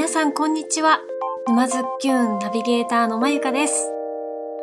[0.00, 1.02] 皆さんこんにちは。
[1.46, 3.92] 沼津キューンナビゲーターのまゆかです。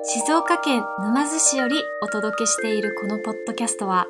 [0.03, 4.07] 静岡県沼津市よりお届けしているこのポッドキャストは、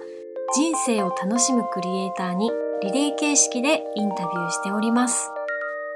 [0.56, 2.50] 人生を楽しむクリエイターに
[2.82, 5.30] リレー形式でインタビューしております。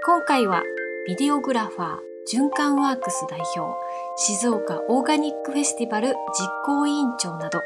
[0.05, 0.63] 今回は、
[1.07, 1.97] ビデオグラファー、
[2.29, 3.73] 循環ワークス代表、
[4.17, 6.15] 静岡オーガニックフェスティバル実
[6.65, 7.63] 行委員長など、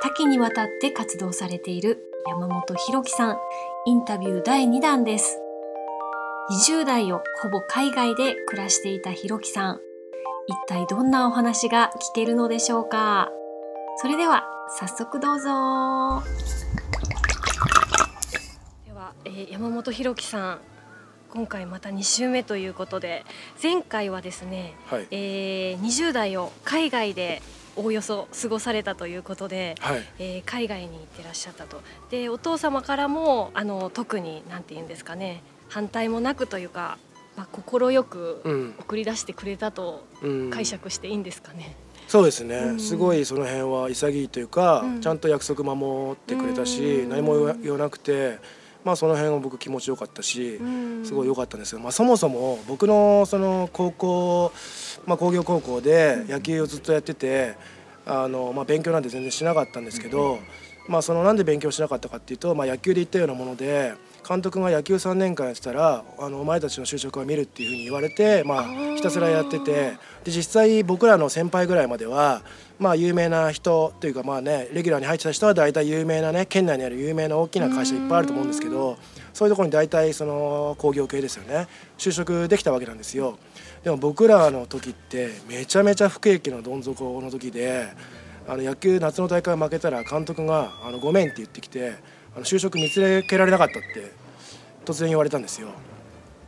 [0.00, 3.36] 多岐にわたって活動されている山本博樹さん、
[3.84, 5.43] インタビュー第2弾です。
[6.50, 9.80] 20代をほぼ海外で暮らしていたひろきさん。
[10.46, 13.30] 一体どんなお話が聞けるのでしょうか？
[13.96, 14.44] それでは
[14.78, 16.22] 早速どうぞ。
[18.86, 20.58] では、えー山本ひろきさん
[21.32, 23.24] 今回また2週目ということで
[23.62, 25.06] 前回はですね、はい。
[25.10, 27.40] えー20代を海外で
[27.76, 30.02] おおよそ過ごされたということで、はい。
[30.18, 31.80] えー海外に行ってらっしゃったと。
[32.10, 35.42] でお父様からもあの特に何て言うんですかね
[35.74, 36.98] 反対もなくというか
[37.36, 38.74] まあ、快くうん。
[38.78, 40.50] 送り出してくれたとうん。
[40.50, 41.74] 解釈していいんですかね。
[42.06, 42.80] そうですね、うん。
[42.80, 45.00] すごいその辺は潔いというか、うん。
[45.00, 47.08] ちゃんと約束守ってくれたし、うん。
[47.08, 48.38] 何も言わなくて
[48.84, 51.04] まあその辺は僕気持ちよかったし、うん。
[51.04, 54.52] すごい良かったんですよ、まあ、そもそも僕のその高校、
[55.06, 57.56] まあ、工業高校で野球をずっとやってて
[58.06, 60.38] あの、まあ、勉強なんて全然しなかったんですけど、
[60.86, 63.94] まあ、そのなんで勉強しなかったかっていうと、まあ、野球で言ったようなもので
[64.26, 68.64] 監督が野球3年間やってたらあのお前たちの就職は見るっていうふうに言われて、まあ、
[68.96, 72.42] ひたすらやっててで実際僕らの先輩ぐらいまでは、
[72.78, 78.96] まあ、有名な人というかまあねレギュラーに入ってた人は大体有名なね県内にある有名な大きな会社いっぱいあると思うんですけど
[79.34, 83.38] そういうところに大体その工業系ですよね就職できたわけなんですよ。
[83.82, 87.88] でも僕らの時ってめちゃめちゃ不景気のどん底の時で
[88.48, 91.94] あの野球夏の大会負けたら監督が「あのごめん」って言ってきて
[92.34, 94.12] あの就職見つけられなかったって
[94.84, 95.68] 突然言われたんですよ。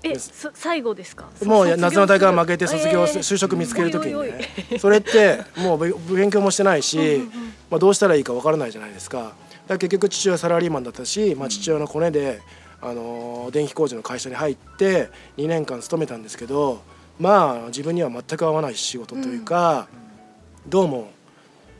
[0.02, 1.28] え、そ最後ですか？
[1.44, 3.34] もう夏の大会負けて卒業す、えー。
[3.34, 4.48] 就職見つける時にね。
[4.78, 7.30] それってもうべ勉強もしてないし、うんうんうん。
[7.70, 9.32] まあ、どうしたらいいかわからないじゃないですか。
[9.66, 12.41] だ結局父親サラリーマンだったし、まあ、父親のコネで、
[12.80, 15.08] あのー電気工事の会社に入って
[15.38, 16.82] 2年間勤めたんですけど
[17.19, 19.88] まあ自分には全く合わない仕事というか、
[20.69, 21.10] どうも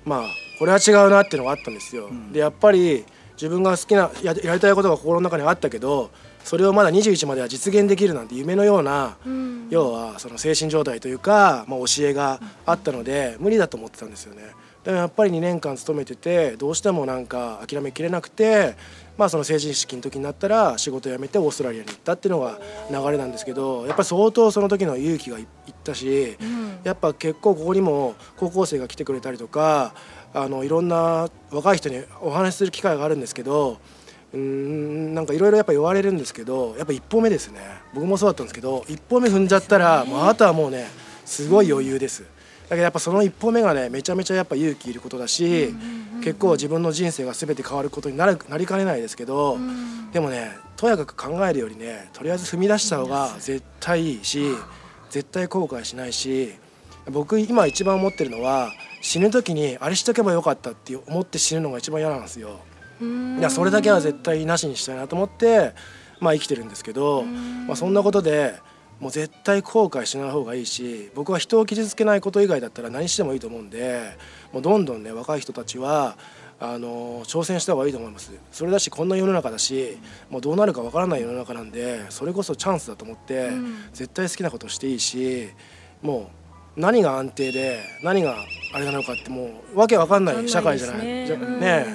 [0.05, 0.29] まあ
[0.59, 2.09] これは違うなっていうのがあったんですよ。
[2.33, 3.05] でやっぱり
[3.37, 6.11] 自分が好きなややりたいことが心の中にあったけど
[6.45, 14.43] それをまだ21までは実現できるなんて夢のような、うん要はその精神状態というか、まあ、教えがあったので無理だと思ってたんですよね。
[14.85, 18.77] でもやっぱり2年間勤めててどうしてもなんか諦めきれなくて、
[19.19, 25.47] まあ、その成人式の時になったら仕事辞めてオーストラリアに行ったっていうのが流れなんですけどやっぱり相当その時の勇気がいいっ
[25.83, 29.93] たし、うんやっぱ結構ここにも高校生が来てくれたりとか
[30.37, 33.79] あのいろんな若い人にお話しする機会があるんですけど
[34.35, 37.61] うーんなんかいろいろやっぱ言われるんですけどやっぱ一歩目ですね。
[37.95, 40.87] 僕もそうだったんですけど一歩目踏んじゃったら、もうあとはもうね
[41.25, 42.25] すごい余裕です。
[42.69, 45.75] だけどやっぱその一歩目がねめちゃめちゃやっぱ勇気いることだし、
[46.23, 50.11] 結構自分の人生が全て変わることになるなりかねないですけど、うん。
[50.13, 54.45] でもねとやかく考えるよりねとりあえず踏み出した方が絶対いいし
[55.11, 56.55] 絶対後悔しないし
[57.11, 58.71] 僕今一番思ってるのは
[59.07, 62.59] 死ぬ時にあれしとけばよかったって思って死ぬのが一番嫌なんですよ。
[63.01, 63.39] うん。
[63.39, 65.75] いやそれだけは絶対なしにしたいなと思って、
[66.19, 68.57] まあ、生きてるんですけど、まあ、そんなことで
[68.99, 74.01] もう絶対後悔しない方がいいし僕は人を傷つけないこと以外だったら何してもいいと思うんで
[74.53, 76.17] もうどんどんね若い人たちは
[76.59, 78.33] あの挑戦した方がいいと思います。
[78.51, 79.99] それだしこんな世の中だし
[80.31, 83.85] もうどうなるかわからない世の中なんでそれこそチャンスだと思って、うん。
[83.93, 85.51] 絶対好きなことしていいし
[86.03, 86.46] もう
[86.77, 88.37] 何が安定で何が
[88.75, 91.07] あれなのかってもうわけわかんない社会じゃない。
[91.07, 91.29] ね
[91.61, 91.87] ね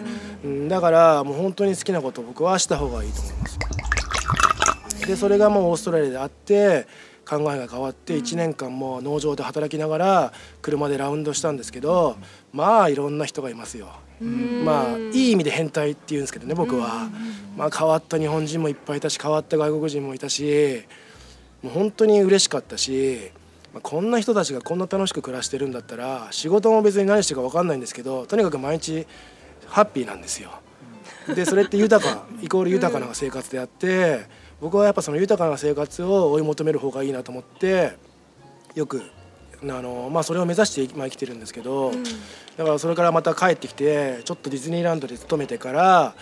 [0.43, 0.67] うん。
[0.67, 5.07] だからもう本当に好きなことを僕はした方がいいと思います。
[5.07, 6.87] でそれがもうオーストラリアであって
[7.27, 12.17] 考えが変わって1年間も農場で働きながら車でラウンドしたんですけど
[12.51, 13.89] まあいろんな人がいますよ。
[14.21, 14.65] うん。
[14.65, 17.09] まあいい意味で変態って言うんですけどね僕は。
[17.55, 20.83] まあ変わった日本人もいっぱいいたし変わった外国人もいたし
[21.61, 23.40] もう本当に嬉しかったし、まあ、
[23.79, 29.07] こんな人たちがこんな楽しく暮らしてるんだったら仕事も別に何してるか分かんないんですけどとにかく毎日
[29.67, 30.51] ハッピーなんですよ。
[31.33, 34.25] でそれって豊か イコール豊かな生活であって
[34.59, 37.93] 僕はやっぱその豊かな生活を追い求める方がいいなと思って
[38.75, 39.01] よく
[39.63, 41.91] あの、まあ、それを目指して今生きてるんですけど、
[42.57, 46.15] だからそれからまた帰ってきてちょっとディズニーランドで勤めてから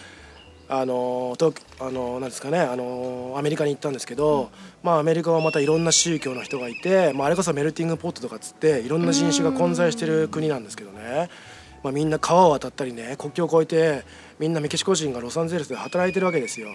[0.71, 4.51] あの東あのなんですかねあのアメリカに行ったんですけど、
[4.83, 11.30] まあアメリカはまたいろんな宗教の人がいて、まあ、あれこそメルティングポットとかっつっていろんな人種が混在してる国なんですけどね、
[11.83, 14.06] まあ、みんな川を渡ったりね国境を越えて
[14.38, 16.69] みんなメキシコ人がロサンゼルスで働いてるわけですよ。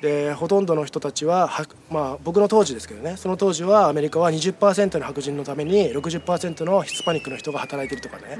[0.00, 8.36] でほとんどの人たちはは、まあ、僕の当時ですけどねその当時はアメリカは20%の白人のために60%のヒスパニックの人が働いてるとかね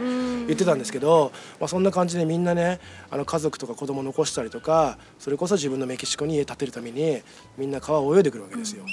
[0.46, 2.78] 言ってたんですけど、まあ、そんな感じでみんなね
[3.10, 7.22] あの家族とか子供残したりとかそれこそ自分のメキシコに家建てるために
[7.56, 8.84] みんな川を泳いでくるわけですよ。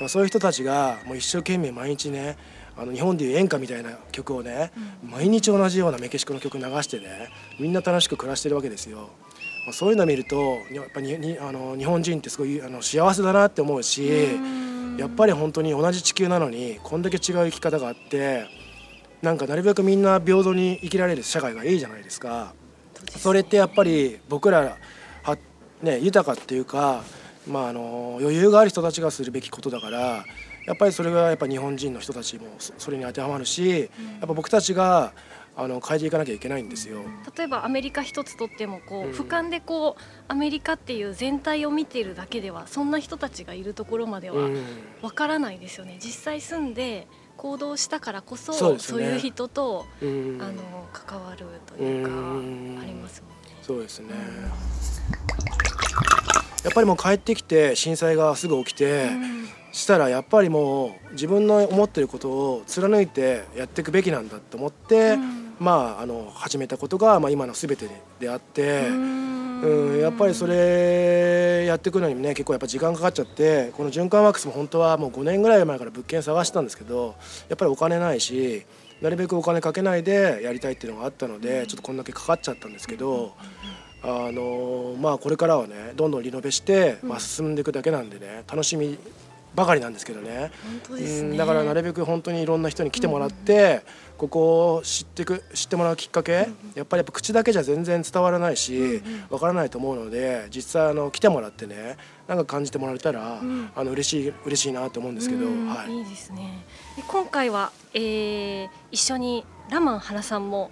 [0.00, 2.36] だそういう人たちがもう一生懸命毎日ね
[2.76, 4.70] あの日本でいう演歌みたいな曲をね、
[5.02, 9.08] 毎日同じようなメキシコの曲流してねみんな楽しく暮らしてるわけですよ。
[9.66, 14.28] まあ、そういうのを見るとやっぱににあの日本人ってすごいあの幸せだなって思うし
[14.96, 18.46] やっぱり本当に同じ地球なのにこんだけ違う生き方があって
[19.22, 22.54] なんかなるべくみんな平等に生きられる社会がいいじゃないですか。
[23.18, 24.78] それってやっぱり僕ら
[25.22, 25.38] は、
[25.82, 27.02] ね、豊かっていうか、
[27.46, 30.24] まあ、あの余裕がある人たちがするべきことだから
[30.66, 33.88] やっぱりそれがやっぱ日本人の人たちもそれに当てはまるし、やっ
[34.20, 35.12] ぱ僕たちが
[35.58, 37.00] あの変えていかなきゃいけないんですよ。
[37.36, 44.50] 例えばアメリカ一つとってもこう、うん、俯瞰でこうアメリカっていう全体を見ているだけではそんな人たちがいるところまでは
[45.00, 45.96] わからないですよね。
[45.98, 47.06] 実際住んで
[47.38, 50.62] 行動したからこそそう、ね,、いう人と、うん、あの
[50.92, 53.56] 関わるというか、ありますもんね。
[53.62, 54.10] そうですね、
[56.64, 59.10] やっぱりもう帰ってきて震災がすぐ起きて、
[59.72, 65.18] したらやっぱりもう自分の思ってることを貫いてやっていくべきなんだと思って、
[65.58, 67.88] まあ、あの始めたことが、まあ、今の全て
[68.20, 69.36] であってうん。
[70.00, 77.14] やっぱりそれやっていくのにね結構やっぱ時間かかっちゃってこの循環ワークスも本当はもう5年ぐらい前から物件探したんですけど
[77.48, 78.66] やっぱりお金ないし
[79.00, 83.34] なるべくお金かけないでやりたいっていうのがあったのでちょっとこんだけかかっちゃったんですけど。
[84.02, 88.98] あのまあこれからはねどんどんリノベして、まあ、進んでいくだけなんでね楽しみ
[89.56, 90.52] ばかりなんですけどね、
[90.90, 93.82] ね、だからなるべく本当にいろんな人に来てもらって、
[94.18, 101.96] ここを知ってく知ってもらうきっかけ、やっぱりやっぱ口だけじゃ全然伝わらないしわ、からないと思うので実際あの来てもらってね
[102.28, 106.64] なんか感じてもらえたら、うん、あの嬉しい嬉しいなと思うんですけど、はい、いいですね。
[107.08, 110.70] 今回は、えー、一緒にラマン原さんも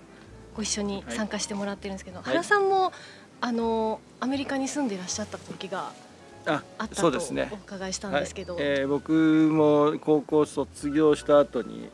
[0.55, 2.93] ご一緒に参加してもらってるんですけど、はい、原さんも
[3.41, 5.93] あのアメリカに住んでいらっしゃった時が
[6.47, 11.89] あったとお伺いしたんですけど、ねはい、えー、僕も高校卒業した後に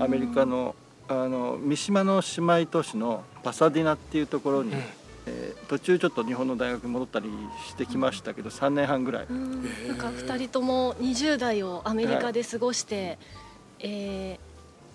[0.00, 0.74] アメリカの
[1.08, 4.78] あの三島の姉妹都市のパサディナっていうところに、うん、
[5.26, 7.28] えー、途中ちょっと日本の大学に戻ったり
[7.68, 9.26] してきましたけど、うん、3年半ぐらい。
[9.30, 13.18] なんか2人とも20代をアメリカで過ごして、はい、
[13.80, 14.40] え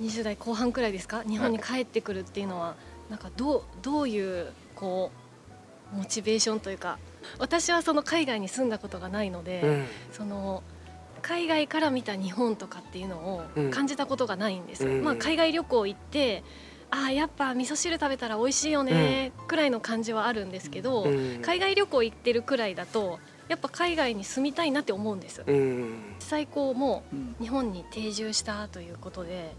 [0.01, 1.23] ー、20代後半くらいですか？
[1.23, 2.75] 日本に帰ってくるっていうのは、は
[3.07, 5.20] い、なんかどうどういうこう
[5.93, 6.97] モチベーションというか
[7.38, 10.63] 私はその海外に住んだことがないので、うん、その
[11.21, 16.43] 海外から見た日本とかっていうのを感じたことがないんです、うん、まあ、海外旅行行って
[16.89, 27.03] ああやっぱ味噌汁食べたら美味しいよねくらいの感じはあるんですけど、うん、海外旅行行ってるくらいだとやっぱ海外に住みたいなって思うんです、うん、実際こうも
[27.39, 29.55] う日本に定住したということで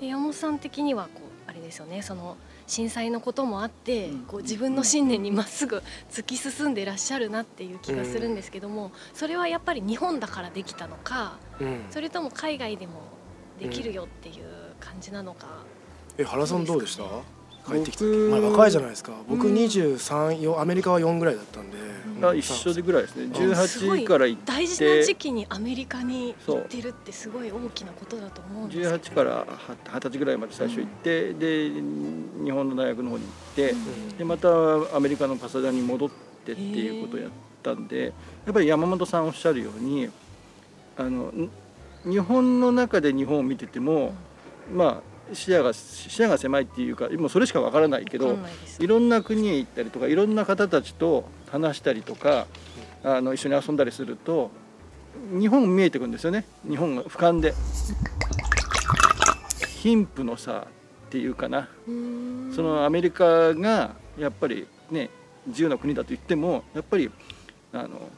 [0.00, 11.38] で山本さん的にはこうあれですよねその震災のこともあって、こう自分の信念にまっすぐ突き進んでいらっしゃるなっていう気がするんですけども、それはやっぱり日本だからできたのか、
[11.90, 13.02] それとも海外でも
[13.60, 14.34] できるよっていう
[14.80, 15.46] 感じなのか。
[16.16, 17.04] え原さんどうでした？
[17.70, 18.04] 帰ってきて。
[18.04, 19.12] まあ若いじゃないですか。
[19.28, 21.76] 僕23、うん、アメリカは4ぐらいだったんで、
[22.30, 23.24] うん、一緒でぐらいですね。
[23.26, 28.96] 18から行って大事な時期にアメリカに行ってるってすごい大きなことだと思うんですけど。
[28.96, 29.46] 18から
[29.92, 33.74] 二十歳ぐらいまで最初行って、うん、で日本の大学の方に行って、
[34.18, 34.48] でまた
[34.96, 36.10] アメリカのパサダに戻っ
[36.44, 37.30] てっていうことをやっ
[37.62, 38.12] たんで
[38.44, 40.10] やっぱり山本さんおっしゃるように
[40.96, 41.32] あの
[42.04, 44.14] 日本の中で日本を見てても、
[44.72, 48.38] まあ視野が視野が狭いっていうか今それしかわからないけど
[48.78, 52.46] いろんな国へ行ったりとかいろんな方たちと話したりとか
[53.02, 54.50] あの一緒に遊んだりすると
[55.30, 56.44] 日本見えてくるんですよね。
[56.68, 57.54] 日本が俯瞰で。
[59.80, 60.66] 貧富の差
[61.06, 61.68] っていうかな。
[61.86, 65.10] そのアメリカがやっぱりね
[65.46, 67.10] 自由な国だと言ってもやっぱり
[67.72, 68.08] あの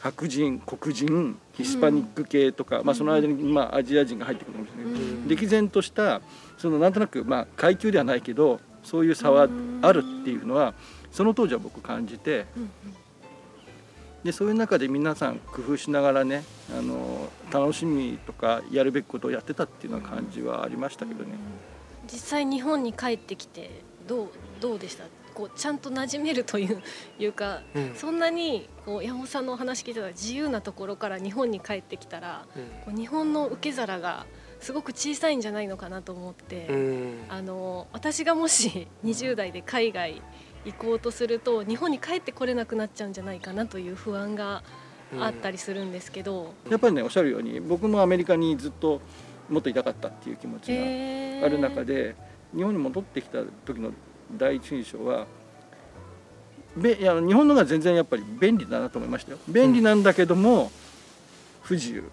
[0.00, 6.22] 白人黒人ヒスパニック系とか、うん、まあ、その間に、まあ、アジア人が入ってくるかもしれない、うん、歴然とした
[6.56, 9.48] そのなんとなく、まあ、階級ではないけどそういう差は
[9.82, 10.74] あるっていうのは
[11.12, 12.46] その当時は僕感じて、
[14.22, 16.44] でそういう中で皆さん工夫しながらね
[16.76, 21.32] あの楽しみとかやるべきことをやってたっていうような感じはありましたけどね。
[22.10, 24.28] 実際日本に帰ってきてどう
[24.60, 25.04] どうでした？
[25.30, 26.82] こうちゃんと馴染めるという
[27.18, 32.46] いうか、うん、そんなにこう山本さんのお話聞いてたら自由なところから日本に帰ってきたら、
[32.86, 34.26] うん、日本の受け皿が
[34.60, 40.22] すごく小さいんじゃないのかなと思って、うん、あの私がもし20代で海外
[40.64, 44.62] 行こうとすると日本に帰ってこれなくなっちゃうんじゃないかなという不安が
[45.18, 49.00] あったりするんですけど、やっぱりねおっしゃるように僕もアメリカにずっと
[49.48, 50.72] もっといたかったっていう気持ち
[51.40, 52.14] がある中で
[52.54, 53.92] 日本に戻ってきた時の
[54.36, 55.26] 第一印象は
[56.76, 59.38] べいや日本のが全然やっぱり便利だなと思いましたよ。
[59.48, 60.70] 便利なんだけども、
[61.62, 62.04] 不自由。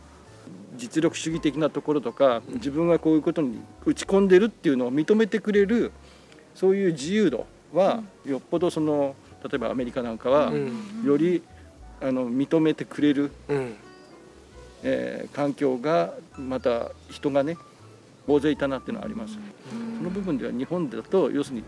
[0.75, 5.91] 実力主義的なところとか自分がこういうことに打ち込んでるっていうのを認めてくれる
[6.53, 11.03] そういう自由度はよっぽどその例えばアメリカなんかはうん。
[11.03, 11.41] より
[11.99, 13.75] あの認めてくれる、うん。
[14.83, 17.57] えー環境がまた人がね
[18.27, 19.33] 大勢いたなっていうのはあります。
[19.97, 21.63] その部分では日本だと要するに、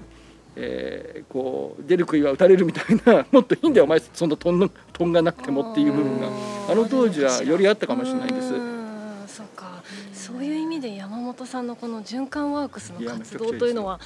[0.56, 6.28] えーこう出る杭は打たれるみたいなもっといいんだよお前そんなとんのとんがなくてもっていう部分が。
[6.70, 8.54] あの当時はよりあったかもしれないです。
[8.54, 8.80] うん
[9.28, 9.84] そうか。
[10.14, 14.00] そういう意味で山本さんのこの循環ワークスの活動というのは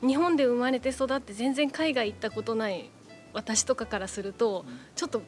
[0.00, 2.90] 日本で生まれて育って全然海外行ったことない
[3.32, 4.64] 私とかからすると
[4.96, 5.22] ちょっと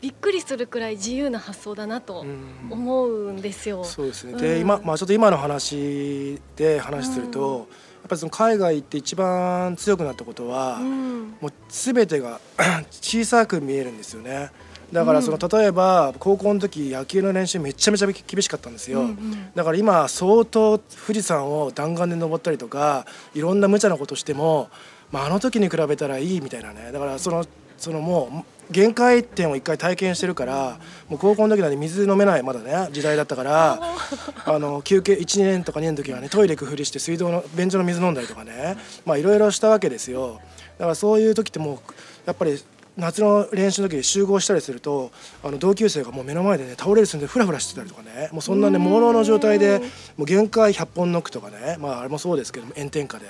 [0.00, 2.70] びっくりするくらい自由な発想だなとうん。
[2.70, 3.82] 思うんですよ。
[3.84, 4.38] そうですね、うん。
[4.38, 7.66] で今、まあ、ちょっと今の話で話すると、やっ
[8.08, 11.36] ぱりその海外行って一番強くなったことは、うん。
[11.40, 12.40] もう全てが
[12.90, 14.50] 小さく見えるんですよね。
[14.92, 19.52] だからその、例えば高校の時野球の練習めちゃめちゃ厳しかったんですよ、うんうん。
[19.54, 24.68] だから今相当富士山を弾丸で登ったりとかいろんな無茶なことしても、
[25.10, 26.92] まあ、あの時に比べたらいいみたいなね。
[26.92, 27.44] だからその
[27.78, 30.78] そのもう限界点を一回体験してるから
[31.08, 33.80] もう高校の時なんで水飲めないまだね時代だったから
[34.44, 40.40] あの休憩12年とか2年の時はねトイレ工夫して水道の便所の水飲んだりとかねまあいろいろしたわけですよ。
[40.78, 41.78] だからそういう時ってもう
[42.26, 42.62] やっぱり
[42.96, 45.10] 夏の練習の時に集合したりすると
[45.42, 49.80] あの同級生がもう目の前でね倒れる寸でフラフラしてたりとかねもうそんなね朦朧の状態で
[50.16, 53.26] もう限界100本ノックとかねまああれもそうですけど炎天下で、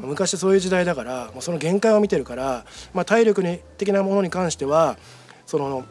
[0.00, 4.98] 昔そういう時代だからもうその限界を見てるから、まあ、体力に的なものに関しては
[5.46, 5.84] その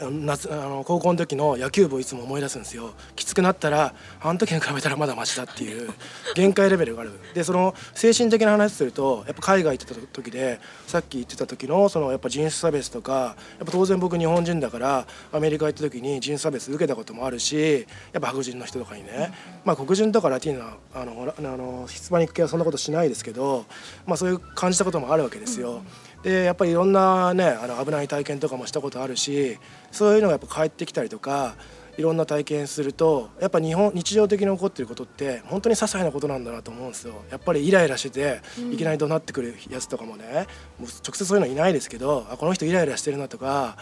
[0.00, 2.94] 夏あの高校の時の野球部をいつも思い出すんですよ。
[3.14, 5.92] きつくなったらあの時に比べたらまだマシだっていう
[6.34, 7.12] 限界レベルがある。
[7.32, 19.32] でその精神的な話するとやっぱ海外行ってた時でさっき言ってた時のそのやっぱ人種差別とかやっぱ当然僕日本人だからアメリカ行った時に人種差別受けたこともあるしやっぱ白人の人とかにね、
[19.64, 23.64] まあ黒人とかラティーナあのあのヒスパニック系はそんなことしないですけど、
[24.06, 25.82] まあ、そういう感じたこともあるわけですよ。
[26.24, 29.58] でやっぱりいろんなねあの危ない体験とかもしたことあるし
[29.92, 31.54] そういうのがやっぱ帰ってきたりとか
[31.96, 37.14] いろんな体験するとやっぱ日本日常的に起こってることって本当に些細なことなんだなと思うんですよ。
[37.30, 38.40] やっぱりイライラしてて
[38.72, 40.46] いきなり怒鳴ってくるやつとかもね
[40.80, 43.76] もう直接そういうのいないですけどあこの人イライラしてるなとか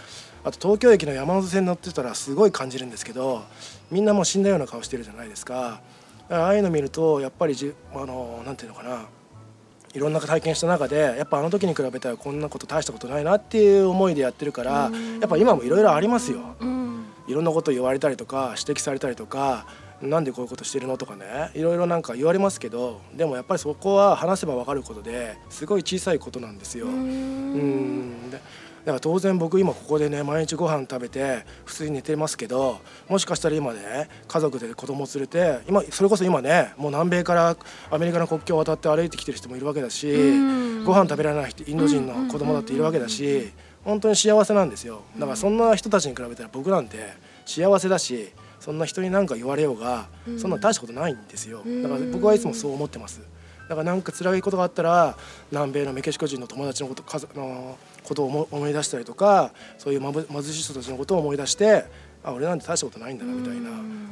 [0.44, 3.44] あと東京駅の山手線乗ってたらすごい感じるんですけど
[3.90, 5.80] みんなもう死んだような顔してるじゃないですか。
[6.28, 9.06] ああいうの見るとやっぱりじあのなんていうのかな。
[9.94, 16.56] いろんな体験した中でやっぱあの時に比べたらこんなこと大したことないなっていう思いでやってるからやっぱ今もいろいろありますよ。
[16.60, 16.82] うん
[17.28, 19.64] いろんなこと言われたりとか指摘されたりとか
[20.00, 26.86] なんでこういうことしてるのとかねいろいろなんか言われますけどでもやっぱりそこは話せば分かることですごい小さいことなんですよ。
[26.86, 28.40] うんで
[28.84, 37.56] だから当然僕今ここでね毎日ご飯食べて普通に寝てますけどもしかしたら今ね家族で子供連れて今それこそ今ねもう南米から
[37.90, 40.84] アメリカの国境を渡って歩いてきてる人もいるわけだしうん。
[40.84, 43.52] ご飯食べられない人インド人の子供だっているわけだし
[43.84, 45.02] 本当に幸せなんですよ。
[45.16, 47.12] だからそんな人たちに比べたら僕なんて
[47.46, 50.06] 幸せだしそんな人に何か言われようが
[50.38, 51.62] そんな大したことないんですよ。
[51.82, 53.20] だから僕はいつもそう思ってます。
[53.68, 55.16] だからなんか辛いことがあったら
[55.50, 61.84] 南米のメキシコ人の友達のこと家族のことを思思い出したりとかそういう貧しい人たちのことを思い出して
[62.24, 63.70] あ俺なんて大したことないんだなみたいな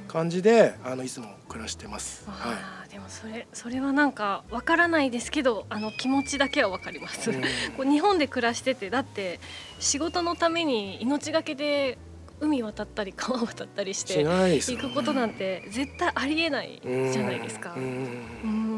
[0.09, 2.25] 感じであのいつも暮らしてます。
[2.29, 7.41] はあーでもそれそれはなんかわからないですけどあの気持ちだけはわかります、うん。
[7.77, 9.39] こう日本で暮らしててだって
[9.79, 11.99] 仕事のために命がけで
[12.41, 17.75] 海渡ったり川渡ったりして行くことなんて絶対ありえないじゃないですか。
[17.77, 18.70] うん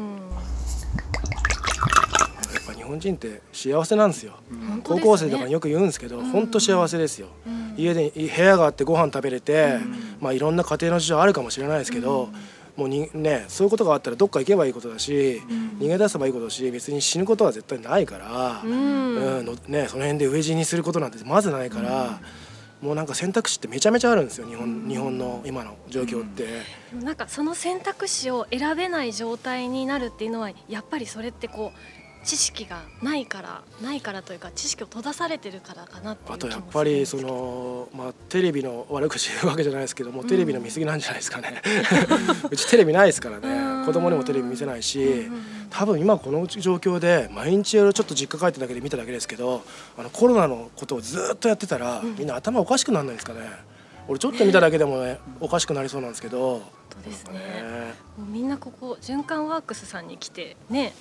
[2.83, 4.33] 日本人って幸せなんですよ。
[4.49, 6.25] 本当高校生とかによく言うんですけど、うん。
[6.25, 7.27] 本当幸せですよ。
[7.47, 7.75] うん。
[7.77, 9.77] 家で部屋があってご飯食べれて、
[10.19, 12.29] まあいろんな家庭の事情あるかもしれないですけど、
[12.75, 15.41] もうにねそういうことがあったらどっか行けばいいことだし、
[15.79, 19.15] 逃げ出せばいいことだし別に死ぬことは絶対ないから、うん。
[19.15, 22.19] うんのねその辺で飢え死にすることなんてまずないから、
[22.81, 26.43] もうなんか選択肢ってめちゃめちゃあるんですよ日本日本の今の状況って。
[26.43, 26.49] で
[26.95, 41.61] もなんかその選択肢を選べない状態になるっていうのはやっぱりそれってこう知識がないからないからというか知識を閉ざされてるからかなってあとやっぱりそのまあテレビの悪口言うわけじゃないですけども、テレビの見過ぎなんじゃないですかね。
[42.49, 43.43] うちテレビないですからうん。
[43.43, 45.43] ね子供にもテレビ見せないし、うんうんうん。
[45.69, 49.63] 多分今この状況で毎日ちょっと実家帰っただけで見ただけですけど
[49.97, 53.39] あのコロナのことをずっとやってたら、みんな頭おかしくならないんですかね。
[54.07, 56.61] 俺ちょっと見ただけでもねおかしくなりそうなんですけど。
[56.93, 57.33] そうですね。
[57.33, 57.93] ね。
[58.17, 60.93] もうみんなここ循環ワークスさんに来てね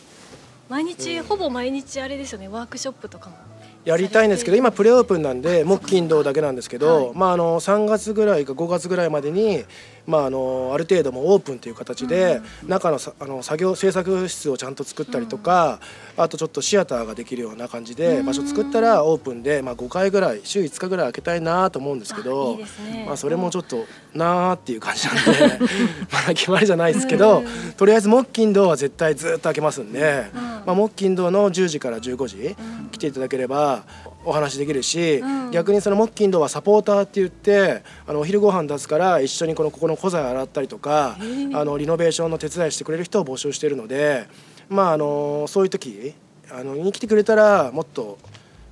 [0.73, 3.37] 毎日、ほぼ毎日あれですよねワークショップとかも。
[3.85, 7.13] やりたいんですけど今プレオープンなんで木金土だけなんですけど、はい。
[7.15, 9.65] まああの3月ぐらいか5月ぐらいまでに、
[10.07, 15.81] まあ、あのある程度もうオープンという形で、中のさあの作業制作室をちゃんと作ったりとか、
[16.17, 22.59] あとちょっとシアターができるような感じで場所作ったらオープンで、まあ、5回ぐらい週5日ぐらい開けたいなと思うんですけあど
[23.07, 25.59] まあ、それもちょっとなーっていう感じなんで
[26.13, 27.43] まだ決まりじゃないですけど、
[27.77, 30.27] とりあえず木金土は絶対ずっと開けますんで、
[30.67, 32.57] まあ、木金土の10時から15時
[32.91, 33.85] 来ていただければ
[34.25, 35.51] お話できるし、うん。
[35.51, 41.17] 逆にその木金土はサポーターって言ってあのお昼ご飯出すから一緒にこのここの古材洗ったりとか
[41.53, 44.27] あのリノベーションの手伝いしてくれる人を募集しているので
[44.69, 46.15] まああのそういう時
[46.51, 48.19] あのに来てくれたらもっと、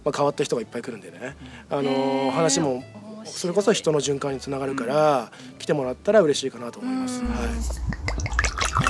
[0.04, 1.37] まあ、変わった人がいっぱい来るんでね。
[1.71, 2.30] あへのー。
[2.30, 2.83] 話も
[3.25, 7.21] それこそ人の循環につながるから、来てもらったら嬉しいかなと思います。
[7.21, 7.28] うん。
[7.28, 7.35] は
[8.37, 8.39] い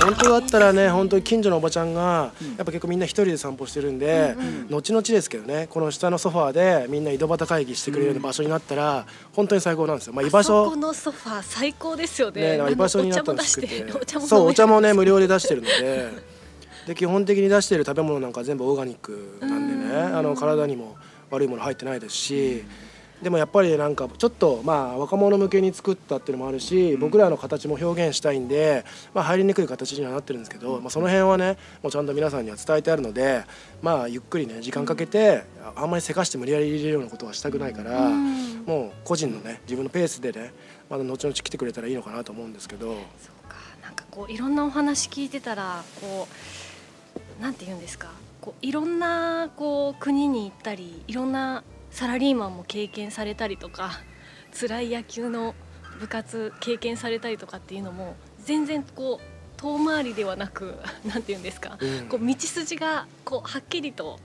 [0.03, 4.35] 本当だったらね本当に近所のおばちゃんがやっぱ結構みんな一人で散歩してるんで、
[4.69, 10.13] 後々ですけどねこの下のソファーでみんな井戸端会議してくれるような場所になったら本当に最高なんですよ。
[10.13, 10.69] まあ、居場所。
[10.69, 12.59] このソファー最高ですよね。
[12.71, 13.91] 居場所になったらしくてて。
[13.93, 16.31] お茶もそうお茶もね無料で出してるので。
[16.87, 20.95] で基本的に出してる食べ物なんか全部オーガニックなんでねあの体にも
[21.29, 22.63] 悪いもの入ってないですし
[23.21, 33.43] でもやっぱりなんかちょっとまあ若者向けに作ったっていうのもあるし僕らの形も表現したいんで、まあ、入りにくい形にはなってるんですけど、まあ、その辺はねもうちゃんと皆さんには伝えてあるので
[33.81, 35.43] まあゆっくりね時間かけて
[35.75, 38.11] あんまりせかして無理やり入れるようなことはしたくないから。
[38.65, 40.53] もう個人のね自分のペースでね
[40.89, 42.87] まだ後々来てくれたらいいのかなと思うんですけど。
[42.87, 43.57] そうか。
[43.81, 46.27] なんかこういろんなお話聞いてたらこ
[47.39, 48.11] うなんて言うんですか。
[48.39, 53.91] こういろんなこう国に行ったりいろんなサラリーマンも経験されたりとか
[54.59, 55.53] 辛い野球の
[55.99, 59.25] 部活経験されたりとかっていうのも全然こう
[59.57, 62.07] 遠回りではなくなんて言うんですか、うん。
[62.07, 64.19] こう道筋がこうはっきりと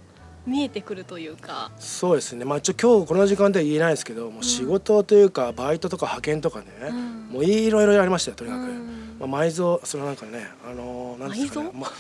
[0.47, 1.71] 見えてくるというか。
[1.79, 2.45] そうですね。
[2.45, 7.29] まあちょ今日この時間では言えないですけどもう仕事というかバイトとか派遣とかね、うん。
[7.33, 8.63] もういろいろやりましたよとにかく。
[8.63, 9.07] うん。
[9.19, 11.91] まあ、埋蔵そのなんかねあのーなんですかねまあ、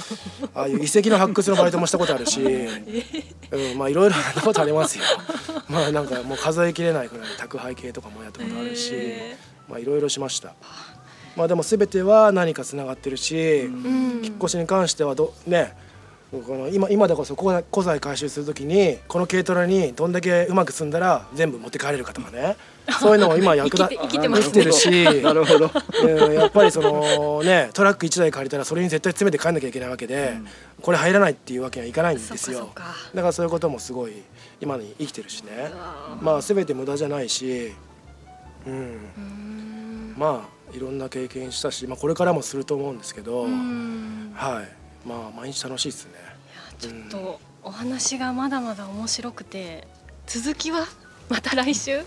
[0.60, 5.04] ああいう遺跡の発掘のバイトもしたことあるし、 うん、まあいろいろやったことありますよ。
[5.68, 9.36] まあなんかもう数えきれないくらい宅配系とかもやったことあるし、へ
[9.68, 10.54] まあいろいろしました。
[11.36, 14.20] まあでも全ては何かつながってるし、うん。
[14.22, 15.74] 引っ越しに関してはどね
[16.30, 22.56] この今今でこそ古材古材回収するときにこの軽トラにどんだけうまく積んだら全部持って帰れるかとかね。
[23.00, 25.04] そういうのを今役立生きて生きてるし。
[25.22, 25.70] なるほど。
[26.04, 30.34] うんやっぱりそのねトラック1台借りたらそれに絶対詰めて帰んなきゃいけないわけで、
[30.82, 32.70] これ入らないっていうわけにはいかないんですよ。
[33.14, 34.12] だからそういうこともすごい
[34.60, 35.70] 今に生きてるしね。
[36.20, 37.72] まあ全て無駄じゃないし
[38.66, 38.72] うん。
[38.72, 40.14] うん。
[40.16, 44.32] まあいろんな経験したし、まあ、これからもすると思うんですけど、うん。
[44.34, 46.12] はいまあ毎日楽しいですね。
[46.78, 49.86] ちょっとお話がまだまだ面白くて
[50.26, 50.84] 続きは
[51.30, 52.00] また来週？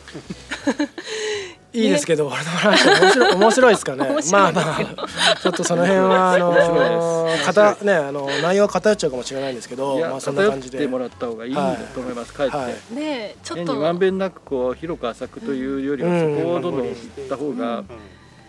[1.71, 4.09] いいですけど、俺の話面白い 面白いですかね？
[4.31, 7.45] まあまあちょっとその辺はあの面白いです。
[7.53, 15.79] 偏ねあの内容は偏っちゃうかもしれないんですけどまあそんな偏感じでってもらった方がいいと思います、かえって、はいねえちょっと変にまんべんなくこう広く浅くとい。
[15.83, 17.83] うよりはうんそこをどんどん行った方が、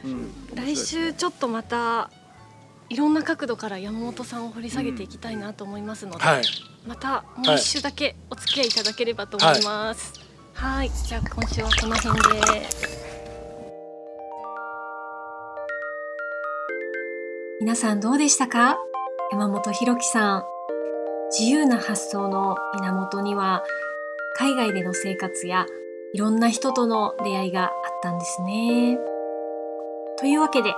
[0.05, 1.47] うん来週ちょっと。
[1.47, 2.11] また
[2.91, 6.43] いろんな角度から山本さんを掘り下げていきたいなと思いますので、はい
[6.89, 10.15] またもう一週だけお付き合いいただければと思います。
[10.55, 12.67] はい、じゃあ今週はこの辺で。
[17.61, 18.79] 皆さんどうでしたか？
[19.31, 20.45] 山本博樹さん。
[21.39, 23.63] 自由な発想の源には、
[24.39, 25.67] 海外での生活や
[26.15, 27.71] いろんな人との出会いがあっ
[28.03, 28.99] たんですね。
[30.19, 30.75] というわけで、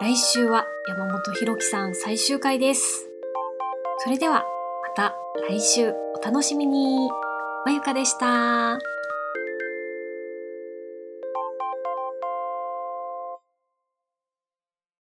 [0.00, 3.08] 来週は山本博樹さん最終回です。
[4.04, 4.44] それでは、
[4.84, 5.16] また
[5.48, 7.10] 来週お楽しみに。
[7.64, 8.78] まゆかでした。